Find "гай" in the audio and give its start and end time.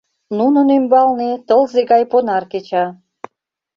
1.91-2.03